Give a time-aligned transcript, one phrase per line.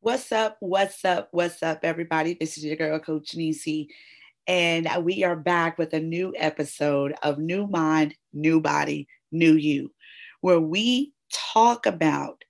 [0.00, 0.58] What's up?
[0.60, 1.28] What's up?
[1.32, 2.36] What's up, everybody?
[2.38, 3.88] This is your girl, Coach Nesi,
[4.46, 9.90] and we are back with a new episode of New Mind, New Body, New You,
[10.42, 12.44] where we talk about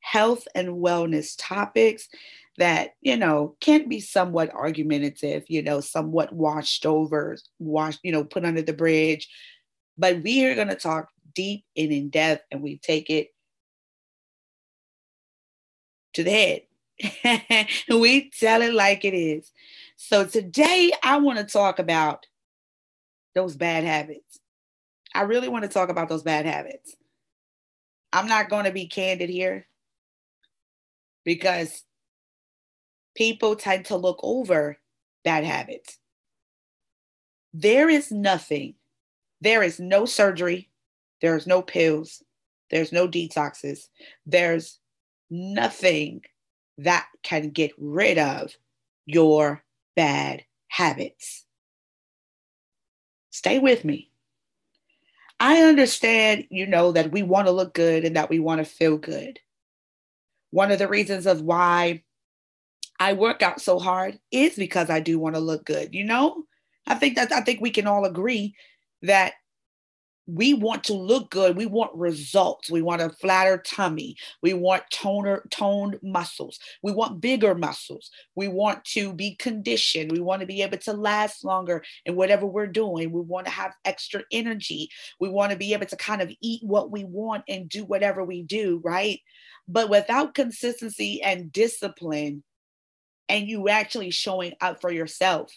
[0.00, 2.08] health and wellness topics
[2.56, 8.24] that you know can be somewhat argumentative, you know, somewhat washed over, washed, you know,
[8.24, 9.28] put under the bridge.
[9.98, 13.28] But we are going to talk deep and in depth, and we take it
[16.14, 16.60] to the head
[17.88, 19.50] we tell it like it is.
[19.96, 22.26] So today I want to talk about
[23.34, 24.38] those bad habits.
[25.14, 26.94] I really want to talk about those bad habits.
[28.12, 29.66] I'm not going to be candid here
[31.24, 31.82] because
[33.14, 34.78] people tend to look over
[35.24, 35.98] bad habits.
[37.54, 38.74] There is nothing,
[39.40, 40.70] there is no surgery,
[41.20, 42.22] there's no pills,
[42.70, 43.88] there's no detoxes,
[44.24, 44.78] there's
[45.30, 46.22] nothing
[46.84, 48.56] that can get rid of
[49.06, 49.62] your
[49.96, 51.44] bad habits.
[53.30, 54.10] Stay with me.
[55.40, 58.64] I understand, you know, that we want to look good and that we want to
[58.64, 59.40] feel good.
[60.50, 62.04] One of the reasons of why
[63.00, 66.44] I work out so hard is because I do want to look good, you know?
[66.86, 68.54] I think that I think we can all agree
[69.02, 69.34] that
[70.26, 71.56] we want to look good.
[71.56, 72.70] We want results.
[72.70, 74.16] We want a flatter tummy.
[74.40, 76.58] We want toner, toned muscles.
[76.82, 78.10] We want bigger muscles.
[78.36, 80.12] We want to be conditioned.
[80.12, 83.10] We want to be able to last longer in whatever we're doing.
[83.10, 84.90] We want to have extra energy.
[85.18, 88.24] We want to be able to kind of eat what we want and do whatever
[88.24, 89.20] we do, right?
[89.66, 92.44] But without consistency and discipline,
[93.28, 95.52] and you actually showing up for yourself,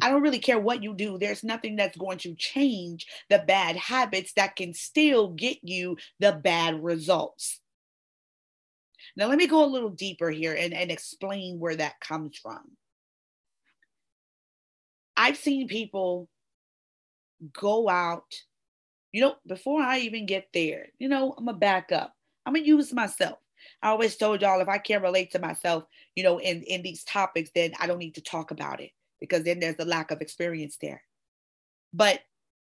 [0.00, 1.18] I don't really care what you do.
[1.18, 6.32] There's nothing that's going to change the bad habits that can still get you the
[6.32, 7.60] bad results.
[9.16, 12.60] Now, let me go a little deeper here and, and explain where that comes from.
[15.16, 16.28] I've seen people
[17.52, 18.32] go out,
[19.10, 22.14] you know, before I even get there, you know, I'm gonna back up.
[22.46, 23.38] I'm gonna use myself.
[23.82, 27.02] I always told y'all if I can't relate to myself, you know, in, in these
[27.02, 30.20] topics, then I don't need to talk about it because then there's a lack of
[30.20, 31.02] experience there.
[31.92, 32.20] But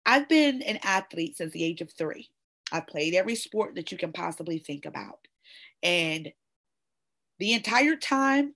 [0.04, 2.30] I've been an athlete since the age of three.
[2.72, 5.18] I've played every sport that you can possibly think about.
[5.82, 6.32] And
[7.38, 8.54] the entire time,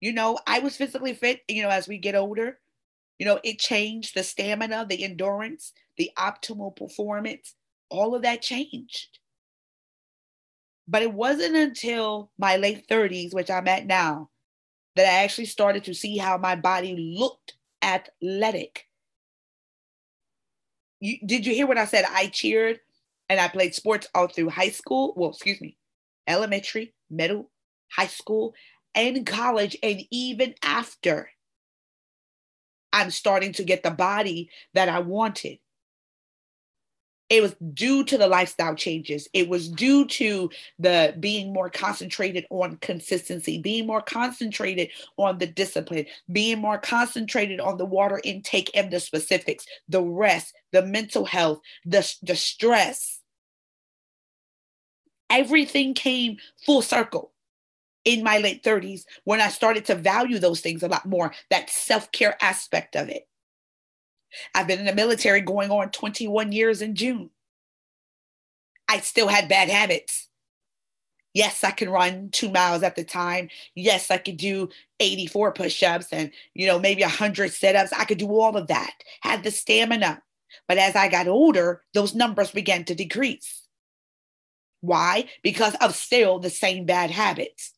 [0.00, 2.58] you know, I was physically fit, you know, as we get older,
[3.18, 7.54] you know, it changed the stamina, the endurance, the optimal performance,
[7.88, 9.18] all of that changed.
[10.88, 14.30] But it wasn't until my late 30s, which I'm at now,
[14.96, 18.86] that I actually started to see how my body looked athletic.
[21.00, 22.04] You, did you hear what I said?
[22.08, 22.80] I cheered
[23.28, 25.14] and I played sports all through high school.
[25.16, 25.76] Well, excuse me,
[26.26, 27.50] elementary, middle,
[27.90, 28.54] high school,
[28.94, 31.30] and college, and even after.
[32.92, 35.58] I'm starting to get the body that I wanted
[37.32, 39.26] it was due to the lifestyle changes.
[39.32, 45.46] It was due to the being more concentrated on consistency being more concentrated on the
[45.46, 51.24] discipline being more concentrated on the water intake and the specifics the rest the mental
[51.24, 53.20] health the, the stress.
[55.30, 57.32] Everything came full circle
[58.04, 61.70] in my late 30s when i started to value those things a lot more that
[61.70, 63.28] self-care aspect of it
[64.54, 67.30] I've been in the military going on 21 years in June.
[68.88, 70.28] I still had bad habits.
[71.34, 73.48] Yes, I can run two miles at the time.
[73.74, 74.68] Yes, I could do
[75.00, 77.92] 84 push ups and, you know, maybe 100 sit ups.
[77.92, 80.22] I could do all of that, had the stamina.
[80.68, 83.66] But as I got older, those numbers began to decrease.
[84.82, 85.26] Why?
[85.42, 87.72] Because of still the same bad habits.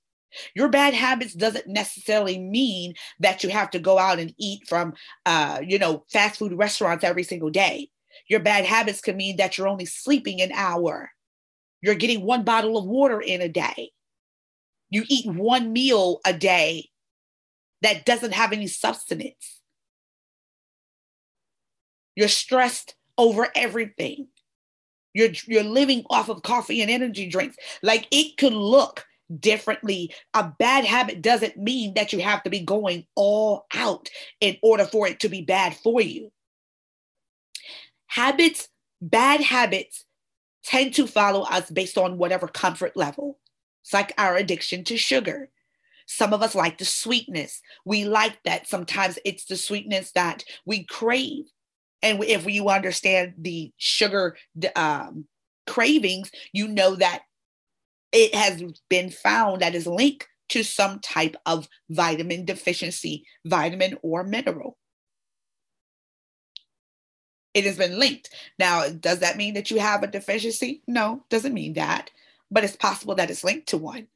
[0.55, 4.95] Your bad habits doesn't necessarily mean that you have to go out and eat from,
[5.27, 7.89] uh, you know, fast food restaurants every single day.
[8.29, 11.11] Your bad habits can mean that you're only sleeping an hour.
[11.83, 13.91] You're getting one bottle of water in a day.
[14.91, 16.89] You eat one meal a day
[17.83, 19.61] that doesn't have any substance.
[22.17, 24.29] You're stressed over everything.
[25.13, 27.57] You're, you're living off of coffee and energy drinks.
[27.83, 29.05] Like it could look
[29.41, 30.13] differently.
[30.35, 34.09] A bad habit doesn't mean that you have to be going all out
[34.41, 36.31] in order for it to be bad for you.
[38.07, 38.69] Habits,
[39.01, 40.05] bad habits,
[40.65, 43.39] tend to follow us based on whatever comfort level.
[43.83, 45.51] It's like our addiction to sugar.
[46.07, 47.61] Some of us like the sweetness.
[47.85, 48.67] We like that.
[48.67, 51.45] Sometimes it's the sweetness that we crave.
[52.03, 54.37] And if you understand the sugar
[54.77, 55.27] um,
[55.67, 57.23] cravings, you know that
[58.15, 64.23] it has been found that is linked to some type of vitamin deficiency, vitamin or
[64.23, 64.79] mineral.
[67.55, 68.31] It has been linked.
[68.59, 70.83] Now, does that mean that you have a deficiency?
[70.87, 72.11] No, doesn't mean that,
[72.51, 74.07] but it's possible that it's linked to one.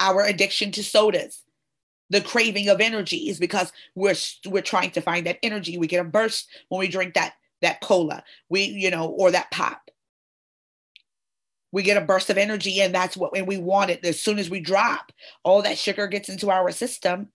[0.00, 1.44] Our addiction to sodas,
[2.10, 4.16] the craving of energy is because we're
[4.46, 5.78] we're trying to find that energy.
[5.78, 9.52] We get a burst when we drink that that cola, we you know, or that
[9.52, 9.82] pop.
[11.72, 14.04] We get a burst of energy, and that's what and we want it.
[14.04, 15.10] As soon as we drop,
[15.42, 17.28] all that sugar gets into our system.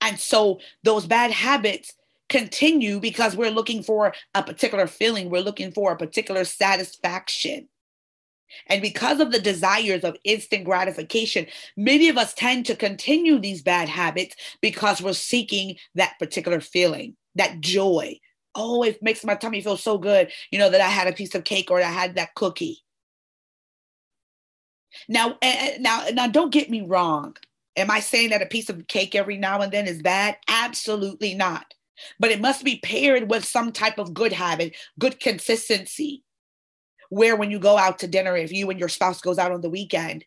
[0.00, 1.92] And so those bad habits
[2.28, 7.68] continue because we're looking for a particular feeling, we're looking for a particular satisfaction.
[8.66, 11.46] And because of the desires of instant gratification,
[11.76, 17.16] many of us tend to continue these bad habits because we're seeking that particular feeling,
[17.34, 18.18] that joy.
[18.58, 21.34] Oh, it makes my tummy feel so good, you know, that I had a piece
[21.34, 22.82] of cake or I had that cookie.
[25.08, 25.38] Now,
[25.78, 27.36] now, now, don't get me wrong.
[27.76, 30.36] Am I saying that a piece of cake every now and then is bad?
[30.48, 31.72] Absolutely not.
[32.18, 36.24] But it must be paired with some type of good habit, good consistency
[37.10, 39.60] where when you go out to dinner, if you and your spouse goes out on
[39.60, 40.24] the weekend,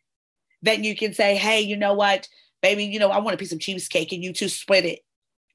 [0.62, 2.27] then you can say, hey, you know what,
[2.62, 5.00] baby, you know, I want a piece of cheesecake and you two split it.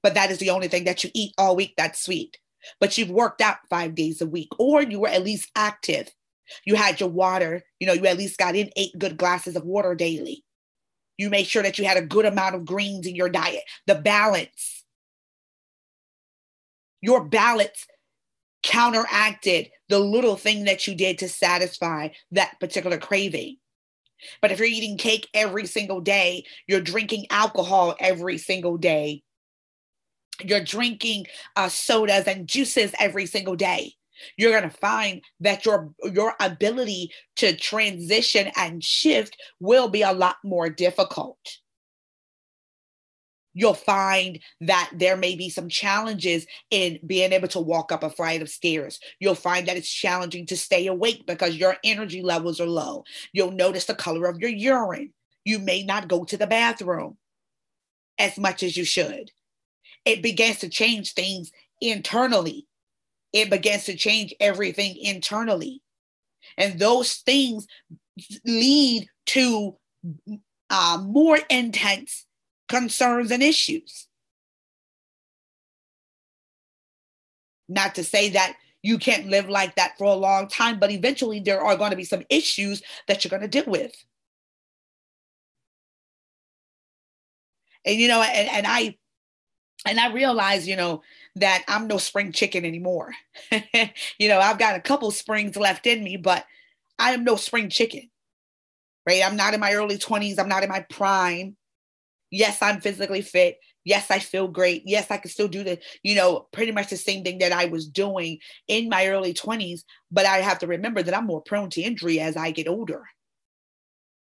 [0.03, 2.39] But that is the only thing that you eat all week that's sweet.
[2.81, 6.11] But you've worked out five days a week, or you were at least active.
[6.65, 9.65] You had your water, you know, you at least got in eight good glasses of
[9.65, 10.45] water daily.
[11.19, 13.95] You made sure that you had a good amount of greens in your diet, the
[13.95, 14.85] balance.
[17.01, 17.87] Your balance
[18.63, 23.57] counteracted the little thing that you did to satisfy that particular craving.
[24.41, 29.23] But if you're eating cake every single day, you're drinking alcohol every single day,
[30.45, 33.95] you're drinking uh, sodas and juices every single day,
[34.37, 40.13] you're going to find that your your ability to transition and shift will be a
[40.13, 41.39] lot more difficult
[43.57, 48.11] you'll find that there may be some challenges in being able to walk up a
[48.11, 49.01] flight of stairs.
[49.19, 53.05] You'll find that it's challenging to stay awake because your energy levels are low.
[53.33, 55.15] You'll notice the color of your urine.
[55.47, 57.17] You may not go to the bathroom
[58.19, 59.31] as much as you should.
[60.07, 62.67] It begins to change things internally.
[63.33, 65.83] It begins to change everything internally.
[66.57, 67.67] And those things
[68.45, 69.77] lead to
[70.71, 72.25] uh, more intense
[72.69, 74.07] concerns and issues.
[77.69, 81.41] Not to say that you can't live like that for a long time, but eventually
[81.41, 83.93] there are going to be some issues that you're going to deal with.
[87.85, 88.97] And you know, and, and I
[89.87, 91.03] and I realize, you know,
[91.37, 93.13] that I'm no spring chicken anymore.
[94.19, 96.45] you know, I've got a couple springs left in me, but
[96.99, 98.11] I am no spring chicken.
[99.07, 99.23] Right?
[99.25, 101.57] I'm not in my early 20s, I'm not in my prime.
[102.31, 103.59] Yes, I'm physically fit.
[103.85, 104.83] Yes, I feel great.
[104.85, 107.67] Yes, I can still do the, you know, pretty much the same thing that I
[107.67, 109.83] was doing in my early 20s.
[110.11, 113.05] But I have to remember that I'm more prone to injury as I get older.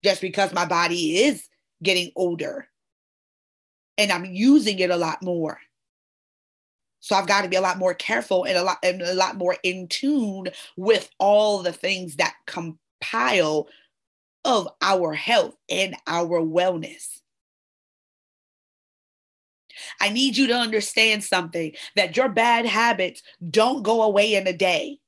[0.04, 1.48] Just because my body is
[1.82, 2.68] getting older
[3.98, 5.60] and I'm using it a lot more.
[7.00, 9.38] So I've got to be a lot more careful and a lot and a lot
[9.38, 13.68] more in tune with all the things that compile
[14.44, 17.20] of our health and our wellness.
[20.02, 24.54] I need you to understand something that your bad habits don't go away in a
[24.54, 25.00] day.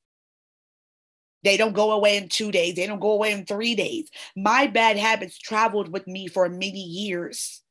[1.43, 2.75] They don't go away in two days.
[2.75, 4.09] They don't go away in three days.
[4.35, 7.61] My bad habits traveled with me for many years.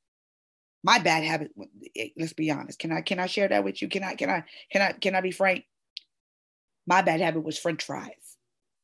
[0.84, 1.50] My bad habit,
[1.96, 2.78] eh, let's be honest.
[2.78, 3.88] Can I can I share that with you?
[3.88, 5.64] Can I can I can I can I be frank?
[6.86, 8.36] My bad habit was French fries.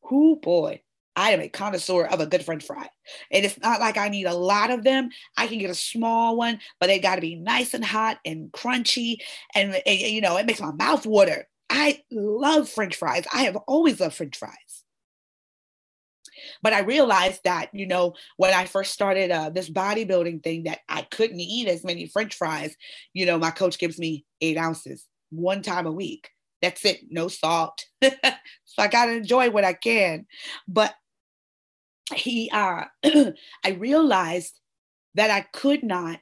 [0.02, 0.82] Who boy,
[1.16, 2.88] I am a connoisseur of a good French fry.
[3.30, 5.10] And it's not like I need a lot of them.
[5.36, 8.50] I can get a small one, but they got to be nice and hot and
[8.52, 9.18] crunchy.
[9.54, 11.46] And, and, you know, it makes my mouth water.
[11.70, 13.24] I love French fries.
[13.32, 14.83] I have always loved French fries.
[16.62, 20.80] But I realized that, you know, when I first started uh, this bodybuilding thing, that
[20.88, 22.76] I couldn't eat as many French fries.
[23.12, 26.30] You know, my coach gives me eight ounces one time a week.
[26.62, 27.84] That's it, no salt.
[28.02, 28.10] so
[28.78, 30.26] I got to enjoy what I can.
[30.66, 30.94] But
[32.14, 34.60] he uh I realized
[35.14, 36.20] that I could not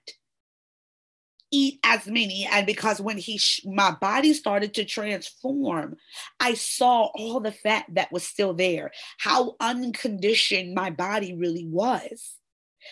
[1.52, 5.96] eat as many and because when he sh- my body started to transform
[6.40, 12.34] i saw all the fat that was still there how unconditioned my body really was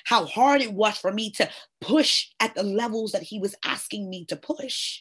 [0.05, 1.49] how hard it was for me to
[1.81, 5.01] push at the levels that he was asking me to push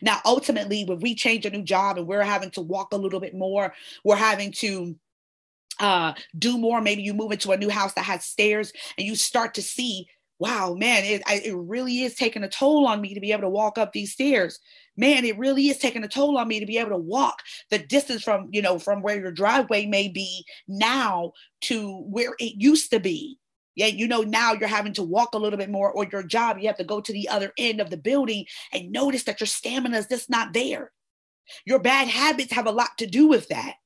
[0.00, 3.20] Now, ultimately, when we change a new job and we're having to walk a little
[3.20, 4.96] bit more, we're having to
[5.80, 6.80] uh, do more.
[6.80, 10.08] Maybe you move into a new house that has stairs and you start to see,
[10.38, 13.48] wow, man, it, it really is taking a toll on me to be able to
[13.48, 14.58] walk up these stairs.
[14.96, 17.78] Man, it really is taking a toll on me to be able to walk the
[17.78, 22.90] distance from, you know, from where your driveway may be now to where it used
[22.90, 23.38] to be.
[23.76, 26.58] Yeah, you know, now you're having to walk a little bit more, or your job,
[26.58, 29.48] you have to go to the other end of the building and notice that your
[29.48, 30.92] stamina is just not there.
[31.66, 33.76] Your bad habits have a lot to do with that.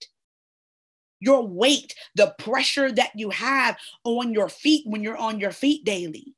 [1.20, 5.84] Your weight, the pressure that you have on your feet when you're on your feet
[5.84, 6.34] daily,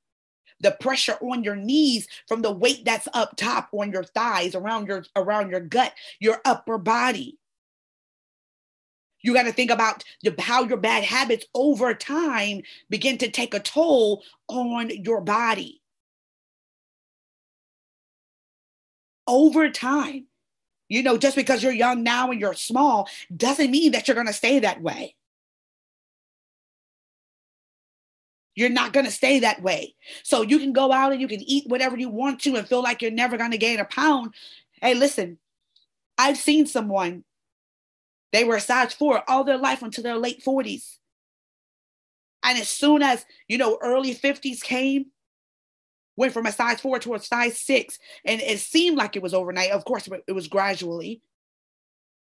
[0.61, 4.87] the pressure on your knees from the weight that's up top on your thighs, around
[4.87, 7.39] your around your gut, your upper body.
[9.23, 13.53] You got to think about the, how your bad habits over time begin to take
[13.53, 15.83] a toll on your body.
[19.27, 20.27] Over time,
[20.89, 24.27] you know, just because you're young now and you're small doesn't mean that you're going
[24.27, 25.15] to stay that way.
[28.61, 29.95] You're not going to stay that way.
[30.23, 32.83] So you can go out and you can eat whatever you want to and feel
[32.83, 34.35] like you're never going to gain a pound.
[34.83, 35.39] Hey, listen,
[36.19, 37.25] I've seen someone
[38.33, 40.99] they were a size four all their life until their late 40s.
[42.45, 45.07] And as soon as, you know, early 50s came,
[46.17, 47.99] went from a size four to a size six.
[48.27, 49.71] And it seemed like it was overnight.
[49.71, 51.23] Of course, it was gradually,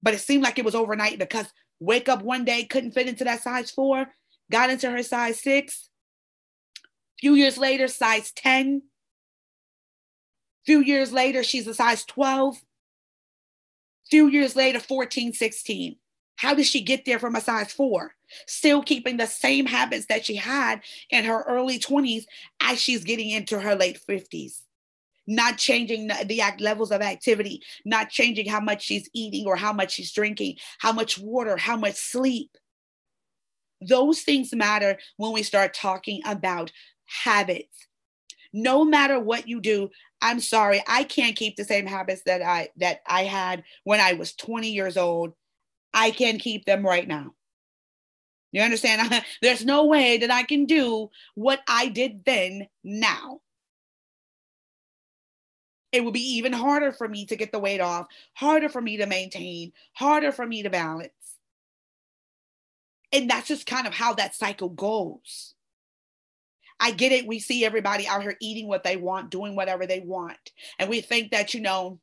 [0.03, 1.47] but it seemed like it was overnight because
[1.79, 4.05] wake up one day, couldn't fit into that size four,
[4.51, 5.89] got into her size six.
[7.19, 8.83] Few years later, size 10.
[10.65, 12.57] Few years later, she's a size 12
[14.09, 15.97] few years later 14 16
[16.37, 18.13] how did she get there from a size four?
[18.45, 22.25] Still keeping the same habits that she had in her early 20s
[22.61, 24.61] as she's getting into her late 50s
[25.27, 27.61] not changing the levels of activity.
[27.83, 30.55] Not changing how much she's eating or how much she's drinking.
[30.79, 32.57] How much water how much sleep.
[33.81, 36.71] Those things matter when we start talking about
[37.07, 37.87] habits.
[38.53, 39.89] No matter what you do
[40.21, 44.13] i'm sorry i can't keep the same habits that i that i had when i
[44.13, 45.33] was 20 years old.
[45.93, 47.33] I can keep them right now.
[48.51, 49.23] You understand?
[49.41, 53.41] There's no way that i can do what i did then now.
[55.91, 58.97] It would be even harder for me to get the weight off harder for me
[58.97, 61.11] to maintain harder for me to balance.
[63.11, 65.55] And that's just kind of how that cycle goes
[66.79, 67.27] I get it.
[67.27, 70.37] We see everybody out here eating what they want, doing whatever they want.
[70.79, 71.99] And we think that, you know,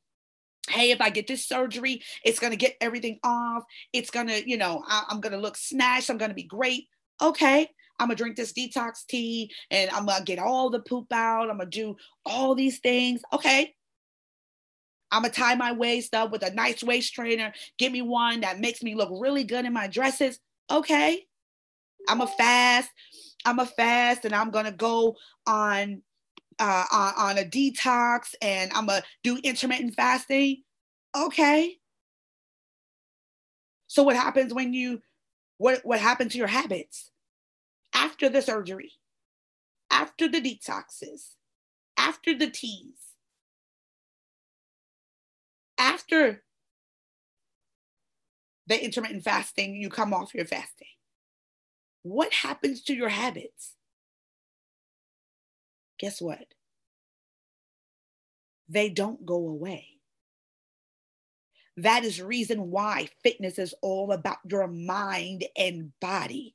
[0.68, 3.64] hey, if I get this surgery, it's going to get everything off.
[3.92, 6.10] It's going to, you know, I, am going to look snatched.
[6.10, 6.88] I'm going to be great.
[7.22, 7.68] Okay.
[7.98, 11.12] I'm going to drink this detox tea and I'm going to get all the poop
[11.12, 11.50] out.
[11.50, 13.22] I'm going to do all these things.
[13.32, 13.74] Okay.
[15.12, 17.52] I'm going to tie my waist up with a nice waist trainer.
[17.78, 20.40] Give me one that makes me look really good in my dresses.
[20.68, 21.24] Okay.
[22.08, 22.90] I'm a fast.
[23.44, 26.02] I'm a fast and I'm gonna go on
[26.58, 26.84] uh,
[27.16, 30.62] on, a detox and I'm gonna do intermittent fasting.
[31.16, 31.78] Okay.
[33.86, 35.00] So what happens when you
[35.58, 37.10] what what happened to your habits
[37.94, 38.92] after the surgery,
[39.90, 41.34] after the detoxes,
[41.96, 42.98] after the teas,
[45.78, 46.42] after
[48.66, 50.88] the intermittent fasting, you come off your fasting
[52.04, 53.74] what happens to your habits?
[55.98, 56.44] Guess what?
[58.68, 59.88] They don't go away.
[61.78, 66.54] That is reason why fitness is all about your mind and body.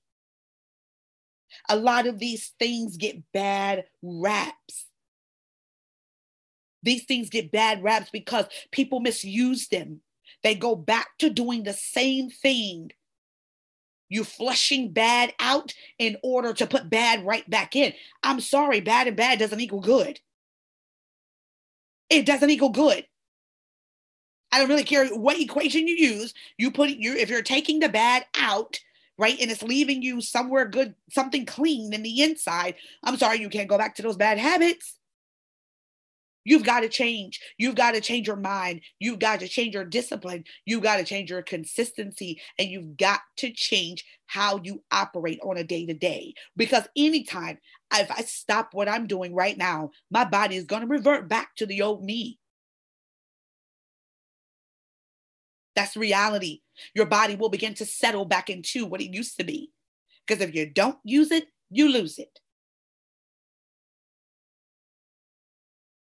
[1.68, 4.86] A lot of these things get bad raps.
[6.84, 10.02] These things get bad raps because people misuse them.
[10.44, 12.92] They go back to doing the same thing
[14.10, 17.94] you flushing bad out in order to put bad right back in.
[18.24, 20.20] I'm sorry, bad and bad doesn't equal good.
[22.10, 23.06] It doesn't equal good.
[24.52, 26.34] I don't really care what equation you use.
[26.58, 28.80] You put you if you're taking the bad out,
[29.18, 32.76] right, and it's leaving you somewhere good, something clean in the inside.
[33.04, 34.99] I'm sorry, you can't go back to those bad habits.
[36.50, 37.40] You've got to change.
[37.60, 38.82] You've got to change your mind.
[38.98, 40.46] You've got to change your discipline.
[40.66, 42.42] You've got to change your consistency.
[42.58, 46.34] And you've got to change how you operate on a day to day.
[46.58, 47.60] Because anytime
[47.94, 51.56] if I stop what I'm doing right now, my body is going to revert back
[51.58, 52.40] to the old me.
[55.76, 56.62] That's reality.
[56.96, 59.70] Your body will begin to settle back into what it used to be.
[60.26, 62.40] Because if you don't use it, you lose it.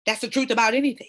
[0.06, 1.08] That's the truth about anything.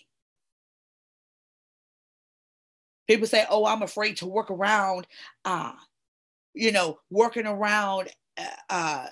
[3.07, 5.07] People say, "Oh, I'm afraid to work around,
[5.45, 5.73] uh,
[6.53, 9.07] you know, working around uh, uh,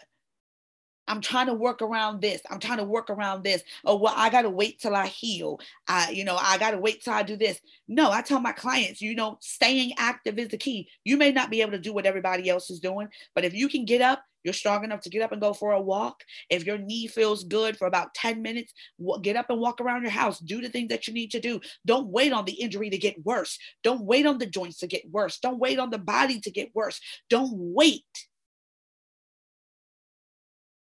[1.08, 2.42] I'm trying to work around this.
[2.50, 3.64] I'm trying to work around this.
[3.84, 5.60] Oh, well, I got to wait till I heal.
[5.88, 7.60] I, you know, I got to wait till I do this.
[7.88, 10.88] No, I tell my clients, you know, staying active is the key.
[11.04, 13.68] You may not be able to do what everybody else is doing, but if you
[13.68, 16.24] can get up, you're strong enough to get up and go for a walk.
[16.50, 18.74] If your knee feels good for about 10 minutes,
[19.22, 20.40] get up and walk around your house.
[20.40, 21.60] Do the things that you need to do.
[21.86, 23.58] Don't wait on the injury to get worse.
[23.84, 25.40] Don't wait on the joints to get worse.
[25.40, 27.00] Don't wait on the body to get worse.
[27.30, 28.04] Don't wait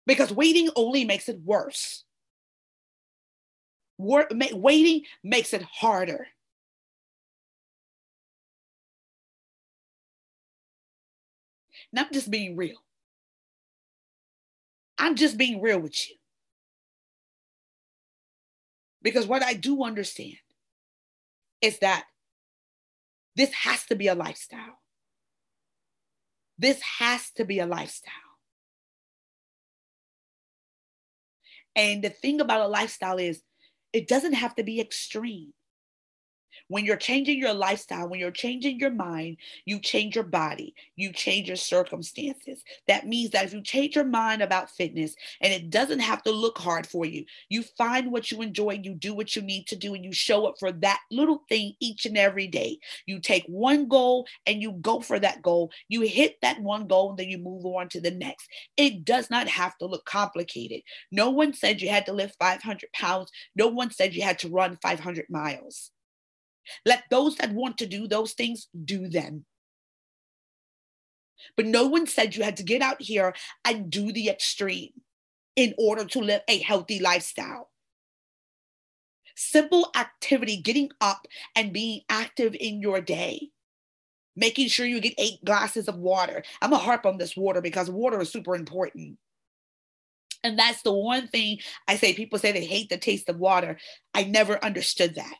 [0.09, 2.03] because waiting only makes it worse.
[3.99, 6.27] waiting makes it harder.
[11.91, 12.77] Not I'm just being real.
[14.99, 16.15] I'm just being real with you.
[19.01, 20.35] Because what I do understand
[21.61, 22.05] is that
[23.35, 24.79] this has to be a lifestyle.
[26.57, 28.11] This has to be a lifestyle.
[31.75, 33.41] And the thing about a lifestyle is
[33.93, 35.53] it doesn't have to be extreme.
[36.69, 41.11] When you're changing your lifestyle, when you're changing your mind, you change your body, you
[41.11, 42.63] change your circumstances.
[42.87, 46.31] That means that if you change your mind about fitness and it doesn't have to
[46.31, 49.75] look hard for you, you find what you enjoy, you do what you need to
[49.75, 52.77] do, and you show up for that little thing each and every day.
[53.07, 55.71] You take one goal and you go for that goal.
[55.87, 58.47] You hit that one goal, and then you move on to the next.
[58.77, 60.81] It does not have to look complicated.
[61.11, 64.49] No one said you had to lift 500 pounds, no one said you had to
[64.49, 65.89] run 500 miles.
[66.85, 69.45] Let those that want to do those things do them.
[71.55, 73.33] But no one said you had to get out here
[73.65, 74.91] and do the extreme
[75.55, 77.69] in order to live a healthy lifestyle.
[79.35, 83.49] Simple activity, getting up and being active in your day,
[84.35, 86.43] making sure you get eight glasses of water.
[86.61, 89.17] I'm going to harp on this water because water is super important.
[90.43, 93.77] And that's the one thing I say people say they hate the taste of water.
[94.13, 95.37] I never understood that.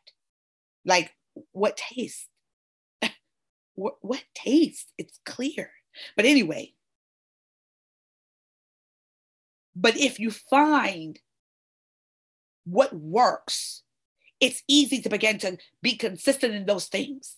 [0.86, 1.12] Like
[1.52, 2.28] what taste?
[3.76, 4.92] what, what taste?
[4.98, 5.72] It's clear.
[6.16, 6.74] But anyway,
[9.76, 11.20] but if you find
[12.66, 13.84] what works,
[14.40, 17.38] it's easy to begin to be consistent in those things.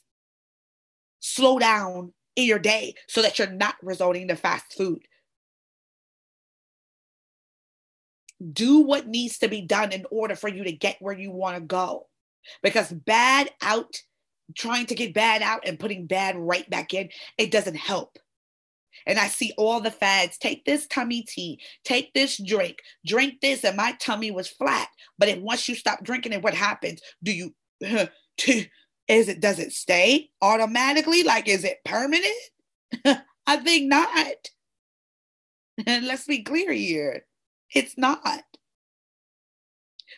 [1.20, 5.02] Slow down in your day so that you're not resorting to fast food.
[8.54, 11.58] Do what needs to be done in order for you to get where you want
[11.58, 12.08] to go
[12.64, 13.96] because bad out,
[14.56, 18.18] trying to get bad out and putting bad right back in, it doesn't help.
[19.08, 23.64] And I see all the fads take this tummy tea, take this drink, drink this,
[23.64, 24.90] and my tummy was flat.
[25.18, 27.02] But if once you stop drinking it, what happens?
[27.24, 31.24] Do you, is it, does it stay automatically?
[31.24, 32.26] Like, is it permanent?
[33.48, 34.50] I think not.
[35.88, 37.26] Let's be clear here.
[37.74, 38.44] It's not.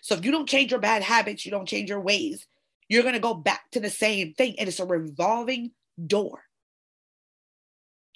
[0.04, 2.46] So if you don't change your bad habits, you don't change your ways,
[2.90, 4.56] you're going to go back to the same thing.
[4.60, 5.72] And it's a revolving
[6.06, 6.44] door.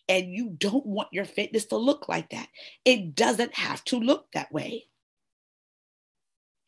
[0.09, 2.49] And you don't want your fitness to look like that.
[2.83, 4.87] It doesn't have to look that way.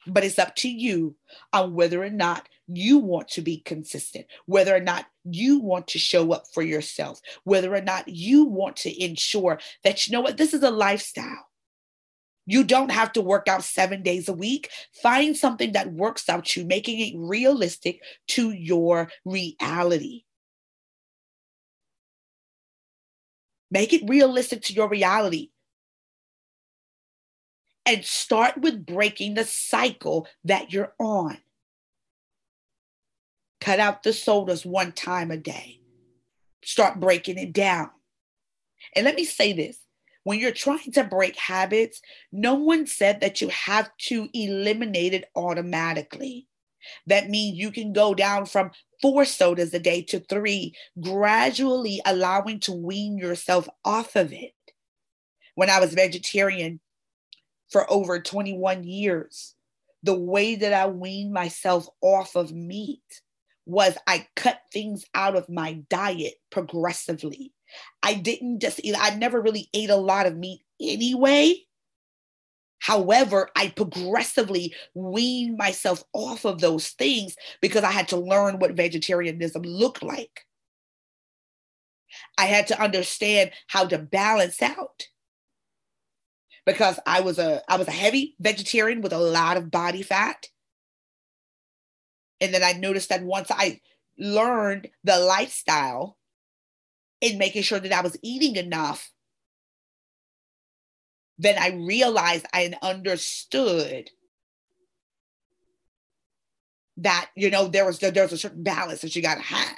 [0.08, 1.18] But it's up to you
[1.52, 6.00] on whether or not you want to be consistent, whether or not you want to
[6.00, 10.38] show up for yourself, whether or not you want to ensure that, you know what,
[10.38, 11.49] this is a lifestyle.
[12.50, 14.72] You don't have to work out seven days a week.
[15.04, 20.24] Find something that works out you, making it realistic to your reality.
[23.70, 25.52] Make it realistic to your reality.
[27.86, 31.38] And start with breaking the cycle that you're on.
[33.62, 35.82] Cut out the sodas one time a day.
[36.64, 37.92] Start breaking it down.
[38.96, 39.78] And let me say this
[40.24, 42.02] when you're trying to break habits,
[42.32, 46.48] no one said that you have to eliminate it automatically.
[47.08, 52.60] That means you can go down from four sodas a day to three, gradually allowing
[52.62, 54.54] to wean yourself off of it.
[55.56, 56.80] When I was vegetarian
[57.70, 59.56] for over 21 years,
[60.04, 63.22] the way that I weaned myself off of meat
[63.66, 67.54] was I cut things out of my diet progressively.
[68.04, 71.56] I didn't just eat, I never really ate a lot of meat anyway.
[72.80, 78.72] However, I progressively weaned myself off of those things because I had to learn what
[78.72, 80.46] vegetarianism looked like.
[82.38, 85.08] I had to understand how to balance out
[86.66, 90.48] because I was a I was a heavy vegetarian with a lot of body fat.
[92.42, 93.82] And then I noticed that once I
[94.18, 96.18] learned the lifestyle
[97.22, 99.12] in making sure that I was eating enough,
[101.38, 104.10] then I realized I understood
[106.98, 109.78] that you know there was there's a certain balance that you got to have.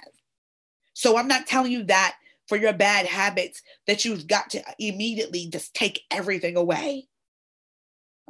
[0.94, 2.16] So I'm not telling you that
[2.48, 7.08] for your bad habits that you've got to immediately just take everything away.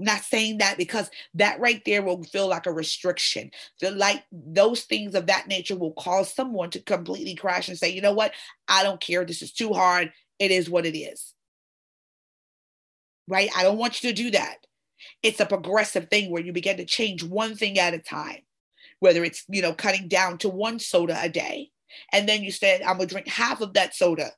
[0.01, 3.51] Not saying that because that right there will feel like a restriction.
[3.79, 7.89] The like those things of that nature will cause someone to completely crash and say,
[7.89, 8.33] you know what?
[8.67, 9.23] I don't care.
[9.23, 10.11] This is too hard.
[10.39, 11.35] It is what it is.
[13.27, 13.51] Right?
[13.55, 14.55] I don't want you to do that.
[15.21, 18.41] It's a progressive thing where you begin to change one thing at a time,
[19.01, 21.69] whether it's, you know, cutting down to one soda a day.
[22.11, 24.31] And then you said, I'm gonna drink half of that soda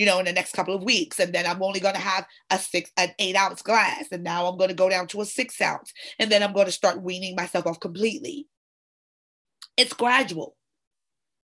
[0.00, 1.20] you know, in the next couple of weeks.
[1.20, 4.06] And then I'm only going to have a six, an eight ounce glass.
[4.10, 5.92] And now I'm going to go down to a six ounce.
[6.18, 8.46] And then I'm going to start weaning myself off completely.
[9.76, 10.56] It's gradual.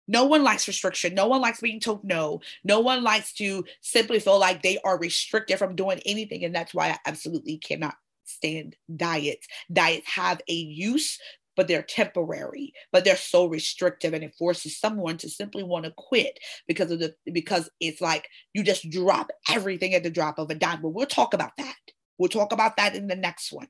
[0.07, 1.15] No one likes restriction.
[1.15, 2.43] No one likes being told no.
[2.63, 6.45] No one likes to simply feel like they are restricted from doing anything.
[6.45, 7.95] And that's why I absolutely cannot
[8.27, 9.47] stand diets.
[9.73, 11.19] Diets have a use,
[11.57, 15.93] but they're temporary, but they're so restrictive and it forces someone to simply want to
[15.97, 20.51] quit because of the because it's like you just drop everything at the drop of
[20.51, 20.83] a dime.
[20.83, 21.77] But we'll talk about that.
[22.19, 23.69] We'll talk about that in the next one.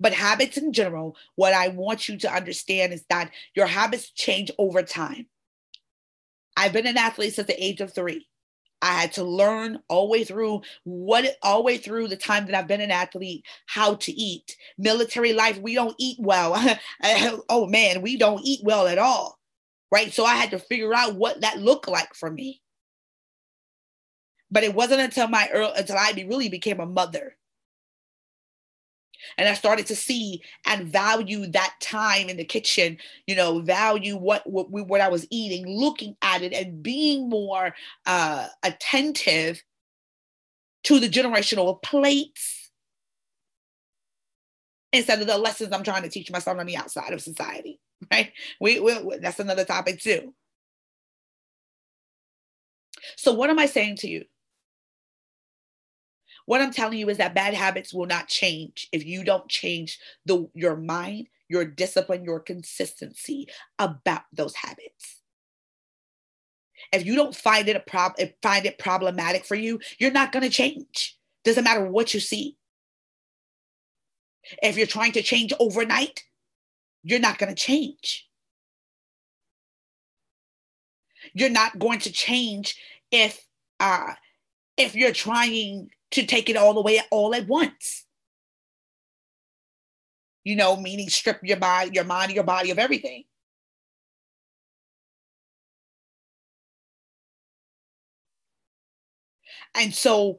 [0.00, 4.50] But habits in general, what I want you to understand is that your habits change
[4.58, 5.26] over time.
[6.56, 8.26] I've been an athlete since the age of three.
[8.82, 12.46] I had to learn all the way through what all the way through the time
[12.46, 14.56] that I've been an athlete how to eat.
[14.76, 16.54] Military life, we don't eat well.
[17.48, 19.38] oh man, we don't eat well at all.
[19.92, 20.12] Right?
[20.12, 22.60] So I had to figure out what that looked like for me.
[24.50, 27.36] But it wasn't until my early, until I really became a mother
[29.36, 34.16] and I started to see and value that time in the kitchen, you know, value
[34.16, 37.74] what what, what I was eating, looking at it, and being more
[38.06, 39.62] uh, attentive
[40.84, 42.70] to the generational plates
[44.92, 47.78] instead of the lessons I'm trying to teach myself on the outside of society.
[48.10, 48.32] Right?
[48.60, 50.34] We, we that's another topic too.
[53.16, 54.24] So, what am I saying to you?
[56.52, 59.98] What I'm telling you is that bad habits will not change if you don't change
[60.26, 65.22] the your mind, your discipline, your consistency about those habits.
[66.92, 70.42] If you don't find it a problem, find it problematic for you, you're not going
[70.42, 71.16] to change.
[71.42, 72.58] Doesn't matter what you see.
[74.62, 76.22] If you're trying to change overnight,
[77.02, 78.28] you're not going to change.
[81.32, 82.76] You're not going to change
[83.10, 83.42] if
[83.80, 84.12] uh,
[84.76, 88.04] if you're trying to take it all the way all at once.
[90.44, 93.24] You know, meaning strip your mind, your mind, your body of everything.
[99.74, 100.38] And so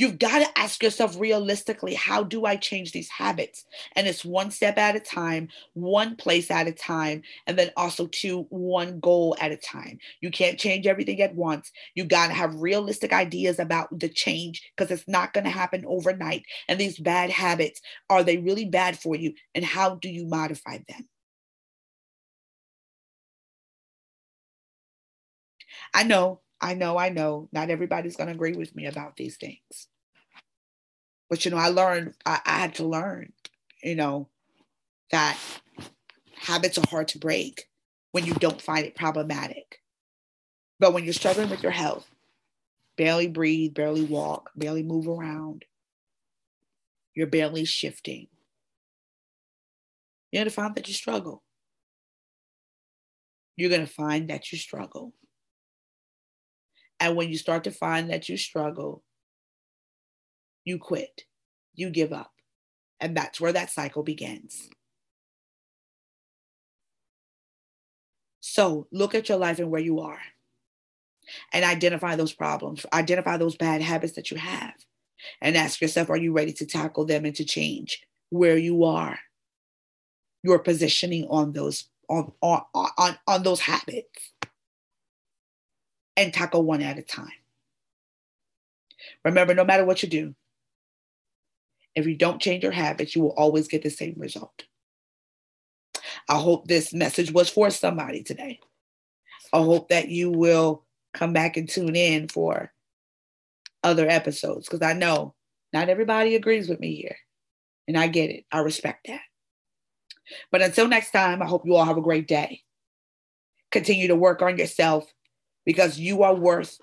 [0.00, 3.66] You've got to ask yourself realistically how do I change these habits?
[3.94, 8.06] And it's one step at a time, one place at a time, and then also
[8.06, 9.98] to one goal at a time.
[10.22, 11.70] You can't change everything at once.
[11.94, 15.84] You got to have realistic ideas about the change because it's not going to happen
[15.86, 16.44] overnight.
[16.68, 19.34] And these bad habits, are they really bad for you?
[19.54, 21.08] And how do you modify them?
[25.94, 29.36] I know I know, I know, not everybody's going to agree with me about these
[29.36, 29.88] things.
[31.28, 33.32] But, you know, I learned, I, I had to learn,
[33.82, 34.28] you know,
[35.10, 35.38] that
[36.34, 37.68] habits are hard to break
[38.12, 39.80] when you don't find it problematic.
[40.78, 42.10] But when you're struggling with your health,
[42.96, 45.64] barely breathe, barely walk, barely move around,
[47.14, 48.26] you're barely shifting,
[50.30, 51.42] you're going to find that you struggle.
[53.56, 55.12] You're going to find that you struggle.
[57.00, 59.02] And when you start to find that you struggle,
[60.64, 61.24] you quit,
[61.74, 62.32] you give up.
[63.00, 64.68] And that's where that cycle begins.
[68.40, 70.20] So look at your life and where you are
[71.52, 74.74] and identify those problems, identify those bad habits that you have,
[75.40, 79.18] and ask yourself are you ready to tackle them and to change where you are?
[80.42, 84.32] Your positioning on those on, on, on, on those habits
[86.20, 87.28] and tackle one at a time.
[89.24, 90.34] Remember, no matter what you do,
[91.94, 94.64] if you don't change your habits, you will always get the same result.
[96.28, 98.60] I hope this message was for somebody today.
[99.52, 102.72] I hope that you will come back and tune in for
[103.82, 105.34] other episodes because I know
[105.72, 107.16] not everybody agrees with me here.
[107.88, 108.44] And I get it.
[108.52, 109.22] I respect that.
[110.52, 112.60] But until next time, I hope you all have a great day.
[113.72, 115.12] Continue to work on yourself
[115.64, 116.78] because you are worth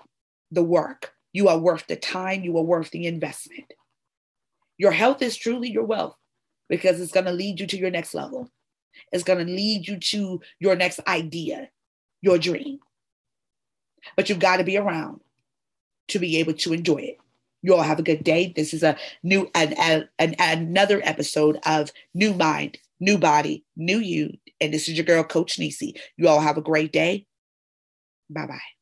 [0.50, 1.12] the work.
[1.32, 2.42] You are worth the time.
[2.42, 3.72] You are worth the investment.
[4.78, 6.16] Your health is truly your wealth
[6.68, 8.50] because it's going to lead you to your next level.
[9.12, 11.68] It's going to lead you to your next idea,
[12.20, 12.78] your dream.
[14.16, 15.20] But you've got to be around
[16.08, 17.18] to be able to enjoy it.
[17.62, 18.52] You all have a good day.
[18.54, 23.98] This is a new an, an, an, another episode of New Mind, New Body, New
[23.98, 24.32] You.
[24.60, 25.94] And this is your girl, Coach Nesi.
[26.16, 27.26] You all have a great day.
[28.30, 28.77] Bye bye.